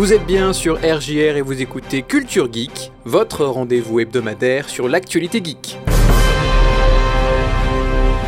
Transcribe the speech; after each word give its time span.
Vous 0.00 0.14
êtes 0.14 0.24
bien 0.24 0.54
sur 0.54 0.76
RJR 0.78 1.36
et 1.36 1.42
vous 1.42 1.60
écoutez 1.60 2.00
Culture 2.00 2.50
Geek, 2.50 2.90
votre 3.04 3.44
rendez-vous 3.44 4.00
hebdomadaire 4.00 4.70
sur 4.70 4.88
l'actualité 4.88 5.42
geek. 5.44 5.78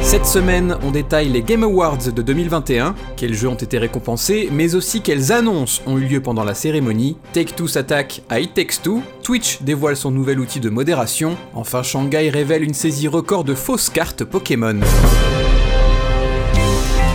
Cette 0.03 0.27
semaine, 0.27 0.77
on 0.83 0.91
détaille 0.91 1.31
les 1.31 1.41
Game 1.41 1.63
Awards 1.63 2.13
de 2.15 2.21
2021, 2.21 2.95
quels 3.17 3.33
jeux 3.33 3.49
ont 3.49 3.55
été 3.55 3.79
récompensés, 3.79 4.51
mais 4.53 4.75
aussi 4.75 5.01
quelles 5.01 5.33
annonces 5.33 5.81
ont 5.87 5.97
eu 5.97 6.05
lieu 6.05 6.21
pendant 6.21 6.45
la 6.45 6.53
cérémonie. 6.53 7.17
Take-Two 7.33 7.69
s'attaque 7.69 8.21
à 8.29 8.39
It 8.41 8.53
Takes 8.53 8.83
Two, 8.83 9.03
Twitch 9.23 9.63
dévoile 9.63 9.97
son 9.97 10.11
nouvel 10.11 10.41
outil 10.41 10.61
de 10.61 10.69
modération, 10.69 11.39
enfin 11.55 11.83
Shanghai 11.83 12.29
révèle 12.29 12.65
une 12.65 12.75
saisie 12.75 13.09
record 13.09 13.45
de 13.45 13.55
fausses 13.55 13.89
cartes 13.89 14.25
Pokémon. 14.25 14.79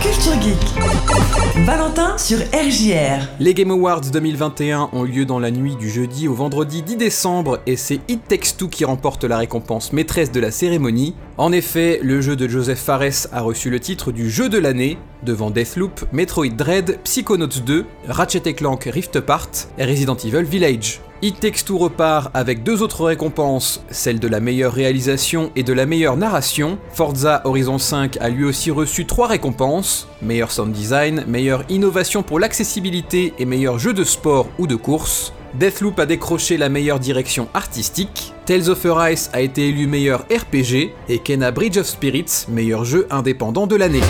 Culture 0.02 0.42
Geek. 0.42 1.17
Valentin 1.56 2.18
sur 2.18 2.38
RJR. 2.38 3.26
Les 3.40 3.54
Game 3.54 3.70
Awards 3.70 4.02
2021 4.12 4.90
ont 4.92 5.02
lieu 5.02 5.24
dans 5.24 5.38
la 5.38 5.50
nuit 5.50 5.76
du 5.76 5.88
jeudi 5.88 6.28
au 6.28 6.34
vendredi 6.34 6.82
10 6.82 6.96
décembre 6.96 7.60
et 7.66 7.76
c'est 7.76 8.00
It 8.08 8.20
Takes 8.28 8.56
Two 8.56 8.68
qui 8.68 8.84
remporte 8.84 9.24
la 9.24 9.38
récompense 9.38 9.92
maîtresse 9.92 10.30
de 10.30 10.40
la 10.40 10.50
cérémonie. 10.50 11.14
En 11.36 11.52
effet, 11.52 12.00
le 12.02 12.20
jeu 12.20 12.36
de 12.36 12.48
Joseph 12.48 12.80
Fares 12.80 13.28
a 13.32 13.40
reçu 13.40 13.70
le 13.70 13.80
titre 13.80 14.12
du 14.12 14.30
jeu 14.30 14.48
de 14.48 14.58
l'année 14.58 14.98
devant 15.22 15.50
Deathloop, 15.50 16.04
Metroid 16.12 16.50
Dread, 16.56 16.98
Psychonauts 17.04 17.46
2, 17.46 17.84
Ratchet 18.08 18.52
Clank 18.52 18.84
Rift 18.92 19.16
Apart 19.16 19.50
et 19.78 19.84
Resident 19.84 20.16
Evil 20.16 20.44
Village. 20.44 21.00
It 21.20 21.40
Takes 21.40 21.68
repart 21.68 22.30
avec 22.32 22.62
deux 22.62 22.80
autres 22.80 23.04
récompenses, 23.04 23.82
celle 23.90 24.20
de 24.20 24.28
la 24.28 24.38
meilleure 24.38 24.72
réalisation 24.72 25.50
et 25.56 25.64
de 25.64 25.72
la 25.72 25.84
meilleure 25.84 26.16
narration. 26.16 26.78
Forza 26.92 27.42
Horizon 27.44 27.78
5 27.78 28.18
a 28.20 28.28
lui 28.28 28.44
aussi 28.44 28.70
reçu 28.70 29.04
trois 29.04 29.26
récompenses, 29.26 30.06
meilleur 30.22 30.52
sound 30.52 30.72
design, 30.72 31.24
meilleure 31.26 31.64
innovation 31.70 32.22
pour 32.22 32.38
l'accessibilité 32.38 33.34
et 33.40 33.46
meilleur 33.46 33.80
jeu 33.80 33.92
de 33.94 34.04
sport 34.04 34.46
ou 34.60 34.68
de 34.68 34.76
course. 34.76 35.32
Deathloop 35.54 35.98
a 35.98 36.06
décroché 36.06 36.56
la 36.56 36.68
meilleure 36.68 37.00
direction 37.00 37.48
artistique, 37.52 38.32
Tales 38.46 38.68
of 38.70 38.86
Arise 38.86 39.28
a 39.32 39.40
été 39.40 39.68
élu 39.68 39.88
meilleur 39.88 40.20
RPG 40.30 40.94
et 41.08 41.18
Kena 41.18 41.50
Bridge 41.50 41.78
of 41.78 41.86
Spirits 41.86 42.46
meilleur 42.48 42.84
jeu 42.84 43.08
indépendant 43.10 43.66
de 43.66 43.74
l'année. 43.74 44.02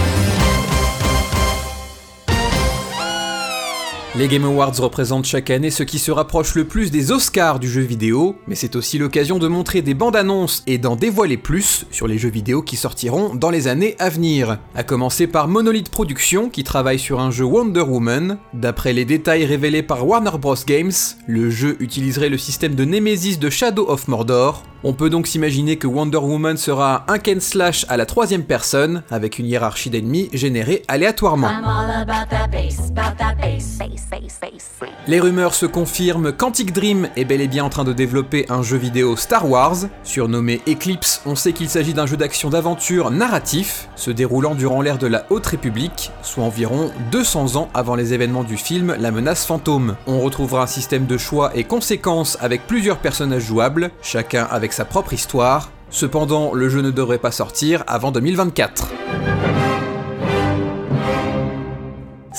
Les 4.19 4.27
Game 4.27 4.47
Awards 4.47 4.75
représentent 4.81 5.27
chaque 5.27 5.49
année 5.49 5.71
ce 5.71 5.85
qui 5.85 6.01
se 6.01 6.11
rapproche 6.11 6.57
le 6.57 6.65
plus 6.65 6.91
des 6.91 7.13
Oscars 7.13 7.61
du 7.61 7.71
jeu 7.71 7.83
vidéo, 7.83 8.35
mais 8.49 8.57
c'est 8.57 8.75
aussi 8.75 8.99
l'occasion 8.99 9.39
de 9.39 9.47
montrer 9.47 9.81
des 9.81 9.95
bandes 9.95 10.17
annonces 10.17 10.65
et 10.67 10.77
d'en 10.77 10.97
dévoiler 10.97 11.37
plus 11.37 11.87
sur 11.93 12.09
les 12.09 12.19
jeux 12.19 12.29
vidéo 12.29 12.61
qui 12.61 12.75
sortiront 12.75 13.37
dans 13.37 13.51
les 13.51 13.69
années 13.69 13.95
à 14.01 14.09
venir. 14.09 14.59
A 14.75 14.83
commencer 14.83 15.29
par 15.29 15.47
Monolith 15.47 15.89
Productions 15.89 16.51
qui 16.51 16.65
travaille 16.65 16.99
sur 16.99 17.21
un 17.21 17.31
jeu 17.31 17.45
Wonder 17.45 17.83
Woman. 17.83 18.39
D'après 18.55 18.93
les 18.93 19.05
détails 19.05 19.45
révélés 19.45 19.85
par 19.85 20.05
Warner 20.05 20.37
Bros. 20.41 20.57
Games, 20.67 20.91
le 21.29 21.49
jeu 21.49 21.77
utiliserait 21.79 22.29
le 22.29 22.39
système 22.39 22.75
de 22.75 22.85
Nemesis 22.85 23.37
de 23.37 23.51
Shadow 23.51 23.89
of 23.89 24.09
Mordor. 24.09 24.65
On 24.85 24.93
peut 24.93 25.11
donc 25.11 25.27
s'imaginer 25.27 25.77
que 25.77 25.89
Wonder 25.89 26.19
Woman 26.19 26.57
sera 26.57 27.05
un 27.09 27.19
Ken 27.19 27.41
Slash 27.41 27.85
à 27.89 27.97
la 27.97 28.07
troisième 28.07 28.45
personne, 28.45 29.03
avec 29.11 29.41
une 29.41 29.47
hiérarchie 29.47 29.91
d'ennemis 29.91 30.31
générée 30.33 30.85
aléatoirement. 30.87 31.51
Les 35.09 35.21
rumeurs 35.21 35.55
se 35.55 35.67
confirment, 35.67 36.33
Quantic 36.33 36.73
Dream 36.73 37.09
est 37.17 37.25
bel 37.25 37.41
et 37.41 37.49
bien 37.49 37.65
en 37.65 37.71
train 37.71 37.83
de 37.83 37.93
développer 37.93 38.47
un 38.51 38.63
jeu 38.63 38.77
vidéo 38.77 39.17
Star 39.17 39.51
Wars. 39.51 39.77
Surnommé 40.05 40.61
Eclipse, 40.69 41.23
on 41.27 41.35
sait 41.35 41.53
qu'il 41.53 41.69
s'agit 41.69 41.95
d'un 41.95 42.07
jeu 42.07 42.17
d'action 42.17 42.49
d'aventure 42.49 43.11
narratif, 43.11 43.89
se 43.97 44.13
déroulant 44.13 44.55
durant 44.55 44.81
l'ère 44.81 44.99
de 44.99 45.09
la 45.09 45.27
Haute 45.31 45.47
République, 45.47 46.13
soit 46.23 46.45
environ 46.45 46.93
200 47.11 47.57
ans 47.57 47.69
avant 47.75 47.97
les 47.97 48.15
événements 48.15 48.45
du 48.45 48.57
film 48.57 48.95
La 49.01 49.11
menace 49.11 49.45
fantôme. 49.45 49.97
On 50.07 50.21
retrouvera 50.21 50.63
un 50.63 50.67
système 50.69 51.07
de 51.07 51.19
choix 51.19 51.51
et 51.57 51.65
conséquences 51.65 52.39
avec 52.41 52.67
plusieurs 52.69 52.99
personnages 52.99 53.45
jouables, 53.45 53.91
chacun 54.03 54.47
avec 54.51 54.68
sa 54.73 54.85
propre 54.85 55.13
histoire. 55.13 55.71
Cependant, 55.91 56.53
le 56.53 56.69
jeu 56.69 56.83
ne 56.83 56.91
devrait 56.91 57.19
pas 57.19 57.31
sortir 57.31 57.85
avant 57.87 58.11
2024. 58.11 58.89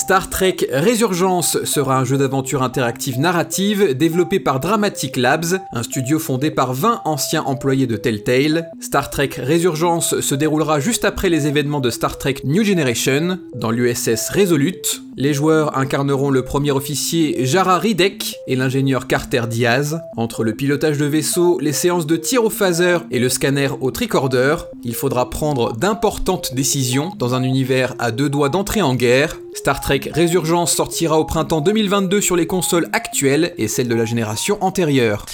Star 0.09 0.27
Trek 0.27 0.67
Résurgence 0.71 1.63
sera 1.65 1.99
un 1.99 2.03
jeu 2.03 2.17
d'aventure 2.17 2.63
interactive 2.63 3.19
narrative 3.19 3.95
développé 3.95 4.39
par 4.39 4.59
Dramatic 4.59 5.17
Labs, 5.17 5.59
un 5.71 5.83
studio 5.83 6.17
fondé 6.17 6.49
par 6.49 6.73
20 6.73 7.01
anciens 7.05 7.43
employés 7.43 7.85
de 7.85 7.95
Telltale. 7.95 8.71
Star 8.81 9.11
Trek 9.11 9.29
Résurgence 9.37 10.19
se 10.19 10.33
déroulera 10.33 10.79
juste 10.79 11.05
après 11.05 11.29
les 11.29 11.45
événements 11.45 11.79
de 11.79 11.91
Star 11.91 12.17
Trek 12.17 12.37
New 12.43 12.63
Generation, 12.63 13.37
dans 13.53 13.69
l'USS 13.69 14.31
Resolute. 14.33 15.03
Les 15.15 15.33
joueurs 15.33 15.77
incarneront 15.77 16.31
le 16.31 16.43
premier 16.43 16.71
officier 16.71 17.45
Jara 17.45 17.77
Ridek 17.77 18.37
et 18.47 18.55
l'ingénieur 18.55 19.05
Carter 19.05 19.43
Diaz. 19.47 19.99
Entre 20.17 20.43
le 20.43 20.55
pilotage 20.55 20.97
de 20.97 21.05
vaisseau, 21.05 21.59
les 21.59 21.73
séances 21.73 22.07
de 22.07 22.15
tir 22.15 22.45
au 22.45 22.49
phaser 22.49 22.99
et 23.11 23.19
le 23.19 23.29
scanner 23.29 23.67
au 23.81 23.91
tricorder, 23.91 24.55
il 24.83 24.95
faudra 24.95 25.29
prendre 25.29 25.75
d'importantes 25.75 26.55
décisions 26.55 27.11
dans 27.19 27.35
un 27.35 27.43
univers 27.43 27.93
à 27.99 28.11
deux 28.11 28.29
doigts 28.29 28.49
d'entrer 28.49 28.81
en 28.81 28.95
guerre. 28.95 29.37
Star 29.53 29.81
Trek 29.81 30.01
Résurgence 30.13 30.73
sortira 30.73 31.19
au 31.19 31.25
printemps 31.25 31.61
2022 31.61 32.21
sur 32.21 32.35
les 32.35 32.47
consoles 32.47 32.87
actuelles 32.93 33.53
et 33.57 33.67
celles 33.67 33.87
de 33.87 33.95
la 33.95 34.05
génération 34.05 34.57
antérieure. 34.61 35.25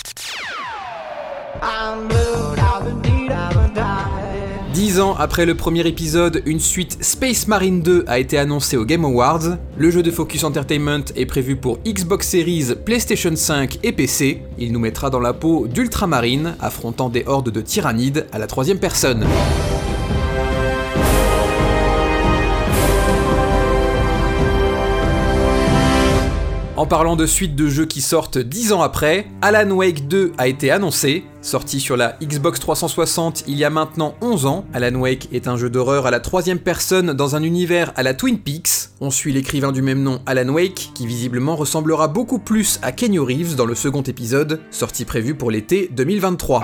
Dix 4.74 5.00
ans 5.00 5.16
après 5.18 5.46
le 5.46 5.56
premier 5.56 5.88
épisode, 5.88 6.42
une 6.46 6.60
suite 6.60 6.98
Space 7.02 7.48
Marine 7.48 7.82
2 7.82 8.04
a 8.08 8.20
été 8.20 8.38
annoncée 8.38 8.76
au 8.76 8.84
Game 8.84 9.06
Awards. 9.06 9.58
Le 9.78 9.90
jeu 9.90 10.04
de 10.04 10.12
Focus 10.12 10.44
Entertainment 10.44 11.06
est 11.16 11.26
prévu 11.26 11.56
pour 11.56 11.78
Xbox 11.86 12.28
Series, 12.28 12.76
PlayStation 12.86 13.36
5 13.36 13.80
et 13.84 13.94
PC. 13.94 14.42
Il 14.58 14.74
nous 14.74 14.80
mettra 14.80 15.10
dans 15.10 15.22
la 15.22 15.34
peau 15.34 15.68
d'Ultramarine, 15.68 16.56
affrontant 16.60 17.10
des 17.10 17.24
hordes 17.26 17.52
de 17.52 17.62
tyrannides 17.62 18.28
à 18.34 18.40
la 18.40 18.48
troisième 18.48 18.80
personne. 18.80 19.26
En 26.86 26.88
parlant 26.88 27.16
de 27.16 27.26
suite 27.26 27.56
de 27.56 27.68
jeux 27.68 27.88
qui 27.88 28.00
sortent 28.00 28.38
10 28.38 28.72
ans 28.72 28.84
après, 28.84 29.26
Alan 29.42 29.72
Wake 29.72 30.08
2 30.08 30.34
a 30.38 30.48
été 30.48 30.70
annoncé. 30.70 31.24
Sorti 31.42 31.80
sur 31.80 31.98
la 31.98 32.16
Xbox 32.22 32.60
360 32.60 33.46
il 33.48 33.58
y 33.58 33.64
a 33.64 33.72
maintenant 33.72 34.14
11 34.22 34.46
ans, 34.46 34.66
Alan 34.72 34.94
Wake 34.94 35.28
est 35.34 35.48
un 35.48 35.58
jeu 35.58 35.72
d'horreur 35.72 36.06
à 36.06 36.12
la 36.12 36.20
troisième 36.20 36.60
personne 36.60 37.14
dans 37.14 37.36
un 37.36 37.42
univers 37.42 37.92
à 37.96 38.04
la 38.04 38.14
Twin 38.14 38.38
Peaks. 38.38 38.92
On 39.02 39.10
suit 39.10 39.34
l'écrivain 39.34 39.72
du 39.72 39.82
même 39.82 40.04
nom 40.04 40.22
Alan 40.28 40.54
Wake, 40.54 40.92
qui 40.94 41.08
visiblement 41.08 41.56
ressemblera 41.56 42.08
beaucoup 42.08 42.38
plus 42.38 42.80
à 42.84 42.92
Kenny 42.92 43.18
Reeves 43.18 43.56
dans 43.56 43.66
le 43.66 43.74
second 43.74 44.04
épisode, 44.04 44.62
sorti 44.70 45.06
prévu 45.06 45.34
pour 45.34 45.50
l'été 45.50 45.90
2023. 45.92 46.62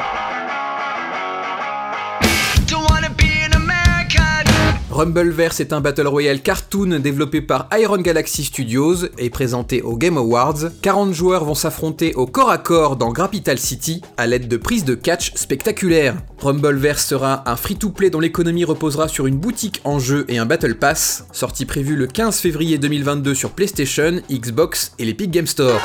Rumbleverse 5.02 5.62
est 5.62 5.74
un 5.74 5.82
Battle 5.82 6.06
Royale 6.06 6.42
cartoon 6.44 7.00
développé 7.00 7.42
par 7.42 7.68
Iron 7.76 7.98
Galaxy 7.98 8.44
Studios 8.44 9.08
et 9.18 9.32
présenté 9.32 9.82
aux 9.82 9.98
Game 9.98 10.16
Awards. 10.16 10.70
40 10.84 11.12
joueurs 11.12 11.44
vont 11.44 11.56
s'affronter 11.56 12.14
au 12.14 12.28
corps 12.28 12.52
à 12.52 12.60
corps 12.60 12.98
dans 12.98 13.12
Grapital 13.12 13.58
City 13.58 14.04
à 14.18 14.28
l'aide 14.28 14.48
de 14.48 14.58
prises 14.58 14.86
de 14.86 14.94
catch 14.94 15.34
spectaculaires. 15.34 16.18
Rumbleverse 16.38 17.04
sera 17.04 17.50
un 17.50 17.56
free-to-play 17.56 18.12
dont 18.12 18.20
l'économie 18.20 18.64
reposera 18.64 19.08
sur 19.08 19.26
une 19.26 19.38
boutique 19.38 19.82
en 19.86 19.98
jeu 19.98 20.24
et 20.28 20.38
un 20.38 20.46
Battle 20.46 20.76
Pass, 20.76 21.26
sortie 21.32 21.66
prévue 21.66 21.96
le 21.96 22.06
15 22.06 22.38
février 22.38 22.78
2022 22.78 23.34
sur 23.34 23.50
PlayStation, 23.54 24.22
Xbox 24.30 24.92
et 25.00 25.06
l'Epic 25.06 25.32
Game 25.32 25.48
Store. 25.48 25.82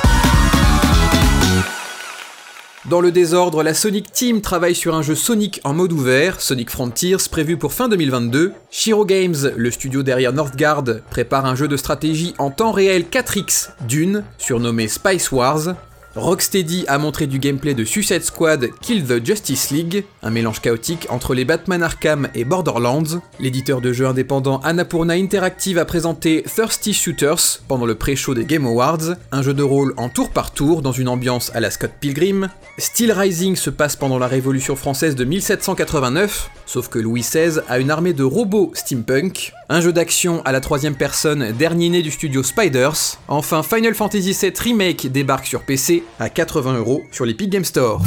Dans 2.89 3.01
le 3.01 3.11
désordre, 3.11 3.63
la 3.63 3.73
Sonic 3.73 4.13
Team 4.13 4.39
travaille 4.39 4.73
sur 4.73 4.95
un 4.95 5.01
jeu 5.01 5.13
Sonic 5.13 5.59
en 5.65 5.73
mode 5.73 5.91
ouvert, 5.91 6.39
Sonic 6.39 6.69
Frontiers, 6.69 7.17
prévu 7.29 7.57
pour 7.57 7.73
fin 7.73 7.89
2022. 7.89 8.53
Shiro 8.71 9.03
Games, 9.03 9.35
le 9.57 9.71
studio 9.71 10.03
derrière 10.03 10.31
Northgard, 10.31 10.85
prépare 11.09 11.45
un 11.45 11.53
jeu 11.53 11.67
de 11.67 11.75
stratégie 11.75 12.33
en 12.37 12.49
temps 12.49 12.71
réel 12.71 13.03
4X 13.11 13.71
d'une, 13.85 14.23
surnommé 14.37 14.87
Spice 14.87 15.33
Wars. 15.33 15.75
Rocksteady 16.17 16.85
a 16.87 16.97
montré 16.97 17.27
du 17.27 17.37
gameplay 17.37 17.75
de 17.75 17.83
Suicide 17.83 18.23
Squad 18.23 18.69
Kill 18.81 19.05
the 19.05 19.23
Justice 19.23 19.69
League, 19.69 20.03
un 20.23 20.31
mélange 20.31 20.61
chaotique 20.61 21.05
entre 21.09 21.35
les 21.35 21.45
Batman 21.45 21.83
Arkham 21.83 22.27
et 22.33 22.43
Borderlands. 22.43 23.21
L'éditeur 23.39 23.81
de 23.81 23.93
jeux 23.93 24.07
indépendant 24.07 24.59
Annapurna 24.61 25.13
Interactive 25.13 25.77
a 25.77 25.85
présenté 25.85 26.43
Thirsty 26.43 26.93
Shooters 26.93 27.61
pendant 27.67 27.85
le 27.85 27.95
pré-show 27.95 28.33
des 28.33 28.45
Game 28.45 28.65
Awards, 28.65 29.15
un 29.31 29.41
jeu 29.43 29.53
de 29.53 29.63
rôle 29.63 29.93
en 29.97 30.09
tour 30.09 30.31
par 30.31 30.51
tour 30.51 30.81
dans 30.81 30.91
une 30.91 31.07
ambiance 31.07 31.51
à 31.53 31.59
la 31.59 31.69
Scott 31.69 31.91
Pilgrim. 31.99 32.49
Steel 32.79 33.11
Rising 33.11 33.55
se 33.55 33.69
passe 33.69 33.95
pendant 33.95 34.17
la 34.17 34.27
Révolution 34.27 34.75
française 34.75 35.15
de 35.15 35.23
1789, 35.23 36.49
sauf 36.65 36.89
que 36.89 36.99
Louis 36.99 37.21
XVI 37.21 37.59
a 37.69 37.77
une 37.77 37.91
armée 37.91 38.13
de 38.13 38.23
robots 38.23 38.71
steampunk. 38.73 39.53
Un 39.69 39.81
jeu 39.81 39.93
d'action 39.93 40.41
à 40.45 40.51
la 40.51 40.61
troisième 40.61 40.95
personne, 40.95 41.51
dernier 41.51 41.89
né 41.89 42.01
du 42.01 42.11
studio 42.11 42.41
Spiders. 42.41 43.19
Enfin, 43.27 43.63
Final 43.63 43.93
Fantasy 43.93 44.31
VII 44.33 44.53
Remake 44.57 45.11
débarque 45.11 45.45
sur 45.45 45.61
PC 45.63 46.03
à 46.19 46.29
80 46.29 46.77
euros 46.77 47.03
sur 47.11 47.25
l'Epic 47.25 47.49
Game 47.49 47.65
Store. 47.65 48.01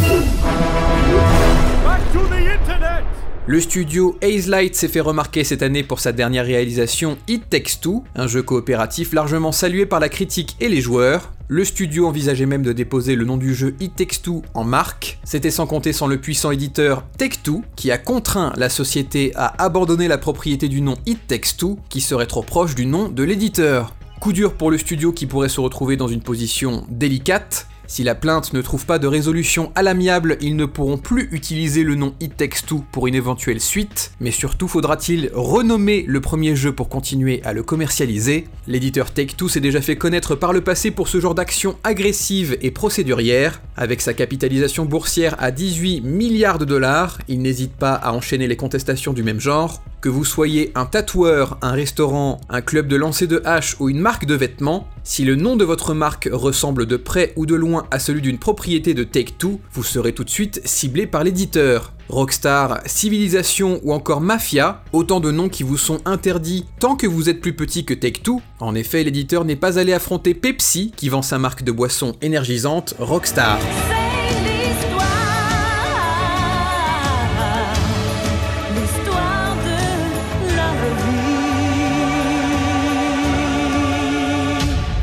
Le 3.47 3.59
studio 3.59 4.17
Haze 4.23 4.47
Light 4.47 4.77
s'est 4.77 4.87
fait 4.87 5.01
remarquer 5.01 5.43
cette 5.43 5.63
année 5.63 5.83
pour 5.83 5.99
sa 5.99 6.13
dernière 6.13 6.45
réalisation 6.45 7.19
It 7.27 7.51
Takes 7.51 7.81
Two, 7.81 8.05
un 8.15 8.29
jeu 8.29 8.43
coopératif 8.43 9.13
largement 9.13 9.51
salué 9.51 9.87
par 9.87 9.99
la 9.99 10.09
critique 10.09 10.57
et 10.61 10.69
les 10.69 10.81
joueurs. 10.81 11.33
Le 11.49 11.65
studio 11.65 12.07
envisageait 12.07 12.47
même 12.47 12.63
de 12.63 12.73
déposer 12.73 13.17
le 13.17 13.25
nom 13.25 13.37
du 13.37 13.53
jeu 13.57 13.75
It 13.81 13.97
Takes 13.97 14.23
Two 14.23 14.43
en 14.55 14.63
marque. 14.63 15.19
C'était 15.25 15.51
sans 15.51 15.67
compter 15.67 15.93
sans 15.93 16.07
le 16.07 16.19
puissant 16.19 16.53
éditeur 16.53 17.03
Take-Two, 17.19 17.65
qui 17.75 17.91
a 17.91 17.99
contraint 17.99 18.53
la 18.57 18.69
société 18.69 19.33
à 19.35 19.61
abandonner 19.61 20.07
la 20.07 20.19
propriété 20.19 20.69
du 20.69 20.81
nom 20.81 20.95
It 21.07 21.27
Takes 21.27 21.57
Two, 21.59 21.77
qui 21.89 22.01
serait 22.01 22.27
trop 22.27 22.43
proche 22.43 22.77
du 22.77 22.87
nom 22.87 23.09
de 23.09 23.25
l'éditeur. 23.25 23.97
Coup 24.21 24.33
dur 24.33 24.55
pour 24.55 24.71
le 24.71 24.79
studio 24.79 25.13
qui 25.13 25.27
pourrait 25.27 25.49
se 25.49 25.61
retrouver 25.61 25.97
dans 25.97 26.07
une 26.07 26.23
position 26.23 26.87
délicate. 26.89 27.67
Si 27.91 28.05
la 28.05 28.15
plainte 28.15 28.53
ne 28.53 28.63
trouve 28.63 28.87
pas 28.87 29.01
de 29.01 29.09
résolution 29.09 29.73
à 29.75 29.83
l'amiable, 29.83 30.39
ils 30.41 30.55
ne 30.55 30.65
pourront 30.65 30.97
plus 30.97 31.29
utiliser 31.33 31.83
le 31.83 31.97
nom 31.97 32.15
It 32.21 32.37
Takes 32.37 32.65
Two 32.65 32.85
pour 32.93 33.09
une 33.09 33.17
éventuelle 33.17 33.61
suite, 33.61 34.13
mais 34.21 34.31
surtout 34.31 34.69
faudra-t-il 34.69 35.29
renommer 35.35 36.05
le 36.07 36.21
premier 36.21 36.55
jeu 36.55 36.73
pour 36.73 36.89
continuer 36.89 37.43
à 37.43 37.53
le 37.53 37.65
commercialiser? 37.65 38.47
L'éditeur 38.69 39.13
Take-Two 39.13 39.49
s'est 39.49 39.59
déjà 39.59 39.81
fait 39.81 39.97
connaître 39.97 40.37
par 40.37 40.53
le 40.53 40.61
passé 40.61 40.93
pour 40.93 41.09
ce 41.09 41.19
genre 41.19 41.35
d'action 41.35 41.79
agressive 41.83 42.57
et 42.63 42.71
procédurière. 42.71 43.61
Avec 43.77 44.03
sa 44.03 44.15
capitalisation 44.15 44.85
boursière 44.85 45.35
à 45.41 45.51
18 45.51 46.03
milliards 46.03 46.61
de 46.61 46.67
dollars, 46.67 47.19
il 47.27 47.43
n'hésite 47.43 47.73
pas 47.73 47.95
à 47.95 48.13
enchaîner 48.13 48.47
les 48.47 48.57
contestations 48.57 49.13
du 49.13 49.25
même 49.25 49.41
genre. 49.41 49.83
Que 50.01 50.09
vous 50.09 50.25
soyez 50.25 50.73
un 50.75 50.87
tatoueur, 50.87 51.59
un 51.61 51.73
restaurant, 51.73 52.41
un 52.49 52.63
club 52.63 52.89
de 52.89 52.97
lancer 52.97 53.27
de 53.27 53.43
hache 53.45 53.77
ou 53.81 53.91
une 53.91 54.01
marque 54.01 54.25
de 54.25 54.35
vêtements, 54.35 54.89
si 55.05 55.27
le 55.27 55.37
nom 55.37 55.57
de 55.57 55.65
votre 55.65 55.93
marque 55.93 56.27
ressemble 56.33 56.87
de 56.87 56.97
près 56.97 57.35
ou 57.37 57.45
de 57.45 57.55
loin 57.55 57.87
à 57.91 57.99
celui 57.99 58.23
d'une 58.23 58.39
propriété 58.39 58.95
de 58.95 59.05
Take-Two, 59.05 59.61
vous 59.75 59.83
serez 59.83 60.15
tout 60.15 60.25
de 60.25 60.31
suite 60.31 60.63
ciblé 60.65 61.07
par 61.07 61.23
l'éditeur. 61.23 61.93
Rockstar, 62.09 62.81
Civilisation 62.87 63.79
ou 63.85 63.93
encore 63.93 64.23
Mafia, 64.23 64.83
autant 64.95 65.21
de 65.21 65.31
noms 65.31 65.51
qui 65.51 65.65
vous 65.65 65.77
sont 65.77 66.01
interdits 66.07 66.65
tant 66.79 66.97
que 66.97 67.07
vous 67.07 67.29
êtes 67.29 67.43
plus 67.43 67.55
petit 67.55 67.85
que 67.85 67.93
Take-Two. 67.93 68.41
En 68.59 68.75
effet, 68.75 69.05
l'éditeur 69.05 69.45
n'est 69.45 69.55
pas 69.55 69.79
allé 69.79 69.93
affronter 69.93 70.33
Pepsi 70.33 70.95
qui 70.97 71.11
vend 71.11 71.23
sa 71.23 71.39
marque 71.39 71.63
de 71.63 71.73
boisson 71.73 72.17
énergisante 72.23 72.95
Rockstar. 72.99 73.59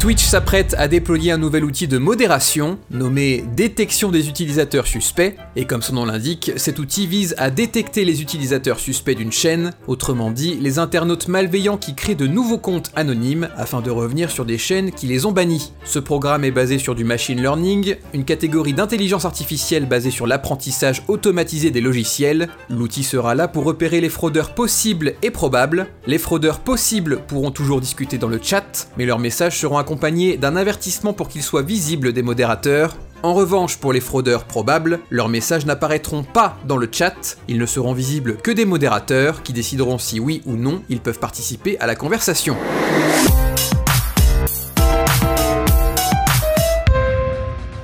Twitch 0.07 0.23
s'apprête 0.23 0.73
à 0.77 0.87
déployer 0.87 1.33
un 1.33 1.37
nouvel 1.37 1.65
outil 1.65 1.85
de 1.89 1.97
modération 1.97 2.79
nommé 2.91 3.43
détection 3.57 4.09
des 4.09 4.29
utilisateurs 4.29 4.87
suspects, 4.87 5.35
et 5.57 5.65
comme 5.65 5.81
son 5.81 5.95
nom 5.95 6.05
l'indique, 6.05 6.53
cet 6.55 6.79
outil 6.79 7.07
vise 7.07 7.35
à 7.37 7.49
détecter 7.49 8.05
les 8.05 8.21
utilisateurs 8.21 8.79
suspects 8.79 9.17
d'une 9.17 9.33
chaîne, 9.33 9.71
autrement 9.85 10.31
dit 10.31 10.57
les 10.61 10.79
internautes 10.79 11.27
malveillants 11.27 11.75
qui 11.75 11.93
créent 11.93 12.15
de 12.15 12.25
nouveaux 12.25 12.57
comptes 12.57 12.89
anonymes 12.95 13.49
afin 13.57 13.81
de 13.81 13.91
revenir 13.91 14.31
sur 14.31 14.45
des 14.45 14.57
chaînes 14.57 14.93
qui 14.93 15.07
les 15.07 15.25
ont 15.25 15.33
bannis. 15.33 15.73
Ce 15.83 15.99
programme 15.99 16.45
est 16.45 16.51
basé 16.51 16.79
sur 16.79 16.95
du 16.95 17.03
machine 17.03 17.41
learning, 17.41 17.97
une 18.13 18.23
catégorie 18.23 18.71
d'intelligence 18.71 19.25
artificielle 19.25 19.87
basée 19.87 20.11
sur 20.11 20.25
l'apprentissage 20.25 21.03
automatisé 21.09 21.69
des 21.69 21.81
logiciels. 21.81 22.47
L'outil 22.69 23.03
sera 23.03 23.35
là 23.35 23.49
pour 23.49 23.65
repérer 23.65 23.99
les 23.99 24.07
fraudeurs 24.07 24.55
possibles 24.55 25.15
et 25.21 25.31
probables. 25.31 25.87
Les 26.05 26.17
fraudeurs 26.17 26.59
possibles 26.59 27.19
pourront 27.27 27.51
toujours 27.51 27.81
discuter 27.81 28.17
dans 28.17 28.29
le 28.29 28.39
chat, 28.41 28.87
mais 28.97 29.05
leurs 29.05 29.19
messages 29.19 29.59
seront 29.59 29.77
accompagnés 29.77 29.96
d'un 29.97 30.55
avertissement 30.55 31.13
pour 31.13 31.27
qu'ils 31.27 31.43
soient 31.43 31.61
visibles 31.61 32.13
des 32.13 32.21
modérateurs. 32.21 32.95
En 33.23 33.33
revanche, 33.33 33.77
pour 33.77 33.93
les 33.93 33.99
fraudeurs 33.99 34.45
probables, 34.45 34.99
leurs 35.09 35.27
messages 35.27 35.65
n'apparaîtront 35.65 36.23
pas 36.23 36.57
dans 36.65 36.77
le 36.77 36.87
chat, 36.91 37.37
ils 37.47 37.57
ne 37.57 37.65
seront 37.65 37.93
visibles 37.93 38.37
que 38.37 38.51
des 38.51 38.65
modérateurs 38.65 39.41
qui 39.43 39.53
décideront 39.53 39.97
si 39.97 40.19
oui 40.19 40.41
ou 40.45 40.53
non 40.53 40.83
ils 40.87 41.01
peuvent 41.01 41.19
participer 41.19 41.79
à 41.79 41.87
la 41.87 41.95
conversation. 41.95 42.55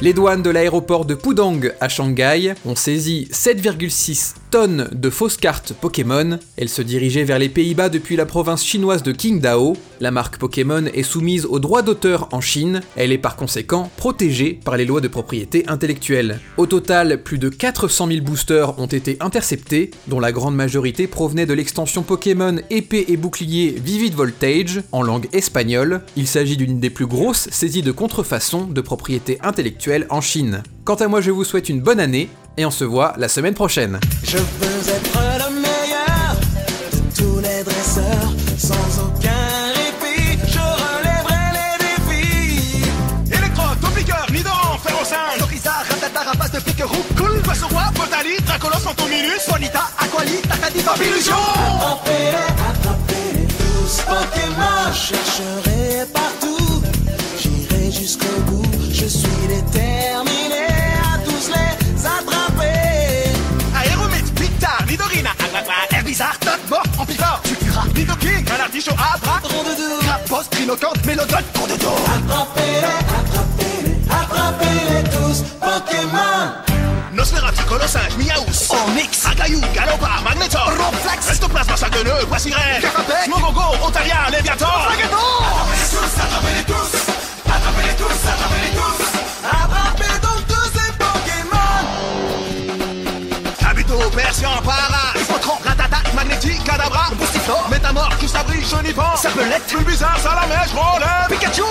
Les 0.01 0.13
douanes 0.13 0.44
de 0.44 0.50
l'aéroport 0.50 1.06
de 1.06 1.15
Pudong 1.15 1.74
à 1.80 1.89
Shanghai 1.89 2.54
ont 2.65 2.75
saisi 2.75 3.27
7,6 3.31 4.36
de 4.53 5.09
fausses 5.09 5.38
cartes 5.38 5.73
Pokémon. 5.73 6.38
Elles 6.57 6.69
se 6.69 6.83
dirigeaient 6.83 7.23
vers 7.23 7.39
les 7.39 7.50
Pays-Bas 7.50 7.89
depuis 7.89 8.15
la 8.15 8.27
province 8.27 8.63
chinoise 8.63 9.01
de 9.01 9.11
Qingdao. 9.11 9.75
La 10.00 10.11
marque 10.11 10.38
Pokémon 10.38 10.85
est 10.94 11.01
soumise 11.01 11.47
aux 11.47 11.57
droits 11.57 11.81
d'auteur 11.81 12.29
en 12.33 12.39
Chine. 12.39 12.81
Elle 12.95 13.11
est 13.11 13.17
par 13.17 13.35
conséquent 13.35 13.89
protégée 13.97 14.59
par 14.63 14.77
les 14.77 14.85
lois 14.85 15.01
de 15.01 15.07
propriété 15.07 15.63
intellectuelle. 15.67 16.39
Au 16.57 16.67
total, 16.67 17.23
plus 17.23 17.39
de 17.39 17.50
400 17.50 18.07
000 18.09 18.21
boosters 18.21 18.77
ont 18.79 18.85
été 18.85 19.17
interceptés, 19.21 19.89
dont 20.07 20.19
la 20.19 20.31
grande 20.31 20.55
majorité 20.55 21.07
provenait 21.07 21.47
de 21.47 21.53
l'extension 21.53 22.03
Pokémon 22.03 22.57
épée 22.69 23.05
et 23.07 23.17
bouclier 23.17 23.75
Vivid 23.83 24.13
Voltage 24.13 24.83
en 24.91 25.01
langue 25.01 25.29
espagnole. 25.33 26.01
Il 26.15 26.27
s'agit 26.27 26.57
d'une 26.57 26.79
des 26.79 26.91
plus 26.91 27.07
grosses 27.07 27.50
saisies 27.50 27.81
de 27.81 27.91
contrefaçon 27.91 28.67
de 28.67 28.81
propriété 28.81 29.39
intellectuelle 29.41 30.05
en 30.11 30.21
Chine. 30.21 30.61
Quant 30.85 30.95
à 30.95 31.07
moi, 31.07 31.21
je 31.21 31.31
vous 31.31 31.45
souhaite 31.45 31.69
une 31.69 31.81
bonne 31.81 32.01
année 32.01 32.29
et 32.57 32.65
on 32.65 32.71
se 32.71 32.83
voit 32.83 33.13
la 33.17 33.27
semaine 33.27 33.53
prochaine. 33.53 34.00
Je 34.23 34.38
veux 34.38 34.89
être 34.89 35.19
le 35.47 35.53
meilleur 35.55 36.35
de 36.91 37.00
tous 37.15 37.39
les 37.39 37.63
dresseurs, 37.63 38.33
sans 38.57 39.03
aucun 39.03 39.73
répit, 39.73 40.39
je 40.47 40.59
relèverai 40.59 41.44
les 41.55 41.85
défis. 41.85 42.85
Electro, 43.31 43.63
Topiqueur, 43.81 44.25
Nidoran, 44.31 44.77
Ferrosin, 44.83 45.17
Lorisa, 45.39 45.73
Ratata, 45.89 46.29
Rapace 46.31 46.51
de 46.51 46.59
Piquerou, 46.59 47.03
Cool, 47.17 47.41
Poisson 47.41 47.67
Roi, 47.71 47.83
Potali, 47.95 48.38
Dracolos, 48.45 48.88
Antominus, 48.88 49.50
Bonita, 49.50 49.83
Aquali, 49.97 50.38
Takadi, 50.41 50.81
Babilusion. 50.83 51.33
Attrapez-les, 51.35 52.35
attrapez-les 52.69 53.47
tous, 53.47 54.01
Pokémon, 54.05 54.94
je 54.94 55.73
Nidoking, 68.74 68.98
Canartichaud, 68.98 68.98
Abra, 68.98 69.40
Rondoudou, 69.44 70.00
Crapos, 70.02 70.50
Trinocante, 70.50 71.06
Mélodon, 71.06 71.38
Condodo. 71.54 71.94
attrapez-les, 72.16 72.86
attrapez-les, 73.20 73.96
attrapez-les 74.10 75.04
tous, 75.10 75.44
Pokémon. 75.60 76.52
Nosferatu, 77.14 77.64
Colossinge, 77.66 78.18
Miaous, 78.18 78.74
Onyx, 78.88 79.25
Agayou, 79.27 79.62
Galopard, 79.74 80.24
Magnetor, 80.24 80.72
Ronflex, 80.77 81.27
Restoplasma, 81.27 81.77
Sagueneux, 81.77 82.25
Poissirène, 82.27 82.82
Carapace, 82.82 83.25
Smogogo, 83.25 83.86
Otaria, 83.86 84.30
Léviator, 84.32 84.88
Attrapez 89.46 90.20
donc 90.22 90.48
tous 90.48 90.70
ces 90.74 90.92
Pokémon. 90.98 91.84
Habito, 93.70 94.10
Persian, 94.15 94.62
Para, 94.63 94.92
Custabri, 98.74 98.84
Chenipan, 98.84 99.15
Sapelette, 99.18 99.74
Bulbizarre, 99.74 100.20
Salamèche, 100.20 100.72
Rolem, 100.74 101.27
Pikachu. 101.30 101.63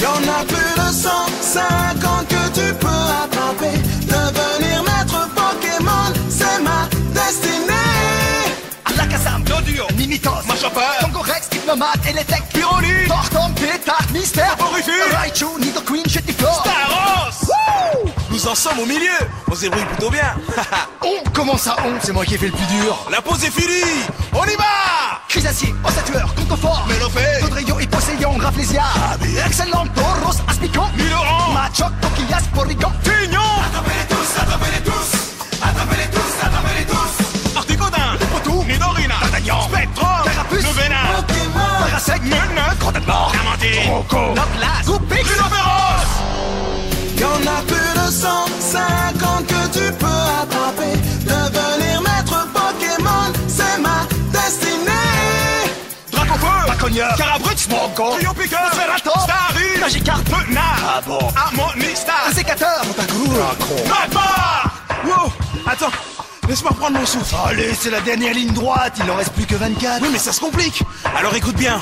Y'en 0.00 0.10
a 0.10 0.44
plus 0.44 0.56
de 0.56 0.92
150 0.92 2.28
que 2.28 2.60
tu 2.60 2.74
peux 2.74 2.88
attraper. 3.22 3.78
Devenir 4.02 4.82
maître 4.82 5.28
Pokémon, 5.34 6.12
c'est 6.28 6.60
ma 6.62 6.88
destinée. 7.12 7.72
Alakazam, 8.84 9.42
Doduo, 9.44 9.86
Mimitos, 9.96 10.44
Machopper, 10.46 10.80
Tongorex, 11.00 11.48
Hypnomate, 11.52 12.06
Eletec 12.08 12.42
Pyroli, 12.52 13.06
Torton, 13.08 13.52
Pétard, 13.54 14.06
Mystère 14.12 14.56
Porifure, 14.56 15.16
Raichu, 15.20 15.46
Nidoqueen, 15.60 16.04
Jettiflore 16.06 16.62
Taros 16.62 17.52
Nous 18.32 18.48
en 18.48 18.54
sommes 18.54 18.78
au 18.78 18.86
milieu. 18.86 19.10
On 19.50 19.54
se 19.54 19.60
débrouille 19.60 19.84
plutôt 19.84 20.10
bien. 20.10 20.34
On 21.02 21.22
Comment 21.34 21.58
ça 21.58 21.76
on 21.84 22.00
C'est 22.02 22.12
moi 22.12 22.24
qui 22.24 22.34
ai 22.34 22.38
fait 22.38 22.46
le 22.46 22.52
plus 22.52 22.66
dur. 22.66 22.96
La 23.10 23.20
pause 23.20 23.44
est 23.44 23.50
finie. 23.50 24.04
On 24.32 24.44
y 24.44 24.56
va. 24.56 25.20
Chrysacier, 25.28 25.74
Ossatueur, 25.84 26.34
Concophore 26.34 26.86
Mélopée, 26.88 27.40
Caudrillon, 27.42 27.78
Hyposéion, 27.80 28.32
Rafflesia. 28.38 28.84
Excellent, 29.46 29.86
Tauros, 29.94 30.36
Aspicon 30.48 30.84
Miloran, 30.96 31.52
Machoc, 31.52 31.92
Coquillas, 32.00 32.42
Porygon. 32.54 32.92
Tignon 33.02 33.40
Attrapez-les 33.66 34.06
tous, 34.08 34.40
attrapez-les 34.40 34.82
tous. 34.82 35.62
Attrapez-les 35.62 36.10
tous, 36.10 36.46
attrapez-les 36.46 36.86
tous. 36.86 37.56
Articodin, 37.56 38.16
Potou, 38.32 38.64
Nidorina, 38.64 39.14
D'Artagnan, 39.20 39.60
Spectrum, 39.68 40.06
Carapuce, 40.24 40.74
Vénin, 40.74 40.96
Pokémon, 41.16 41.86
Parasec, 41.86 42.22
Meneut, 42.22 42.78
Grande 42.78 43.06
Mort, 43.06 43.32
Diamantine, 43.32 43.90
Rocco, 43.90 44.34
Trio 57.72 58.34
Piqueur, 58.34 58.70
Ferrator, 58.72 59.20
Starry, 59.22 59.80
Magikarp, 59.80 60.22
Penard, 60.28 61.02
Ah 61.36 61.46
Harmonistar, 61.46 62.30
Sécateur, 62.34 62.82
Montagour, 62.84 63.56
Papa 63.88 64.70
Wow, 65.04 65.32
attends, 65.66 65.90
Laisse-moi 66.48 66.72
prendre 66.78 66.98
mon 66.98 67.06
souffle. 67.06 67.34
Allez, 67.48 67.72
c'est 67.74 67.90
la 67.90 68.00
dernière 68.00 68.34
ligne 68.34 68.52
droite, 68.52 68.94
il 68.98 69.06
n'en 69.06 69.14
reste 69.14 69.32
plus 69.32 69.46
que 69.46 69.54
24. 69.54 70.02
Oui, 70.02 70.08
mais 70.12 70.18
ça 70.18 70.32
se 70.32 70.40
complique. 70.40 70.82
Alors 71.16 71.34
écoute 71.34 71.56
bien. 71.56 71.80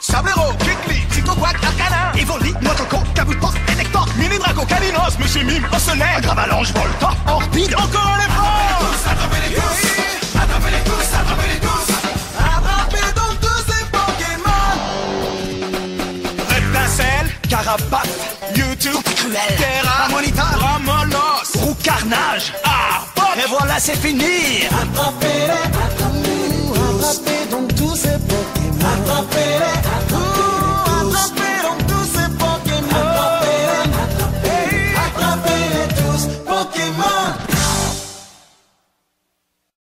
Sablero, 0.00 0.52
Kikli, 0.58 1.02
Quack, 1.24 1.56
Arcana, 1.64 2.12
Evoli, 2.18 2.52
Notoco, 2.60 2.98
Kabutos, 3.14 3.52
Elector, 3.68 4.06
Mini 4.16 4.38
Draco, 4.38 4.64
Kalinos, 4.66 5.18
Monsieur 5.18 5.44
Mime, 5.44 5.66
Ocelaire, 5.72 6.20
Gravalanche, 6.20 6.72
Volta, 6.72 7.10
Orpide. 7.28 7.74
encore 7.74 8.06
un 8.06 8.18
effort. 8.18 8.90
Attrapez-les 9.10 9.54
tous. 9.54 9.60
Attrapez-les 9.60 10.21
Carapace, 17.62 18.08
YouTube, 18.56 19.02
Cruel, 19.16 19.38
Terra, 19.56 20.06
Ramonita, 20.08 20.42
Ramonos, 20.42 21.56
Roux 21.60 21.76
Carnage, 21.82 22.52
ah, 22.64 23.04
Et 23.36 23.48
voilà, 23.48 23.78
c'est 23.78 23.96
fini. 23.96 24.64
Attrapez-les, 24.66 25.52
attrapez-les, 25.52 26.70
attrapez 26.70 27.50
donc 27.50 27.74
tous 27.76 27.94
ces 27.94 28.18
Pokémon 28.18 28.88
Attrapez-les, 29.04 29.64
attrapez-les. 29.64 30.11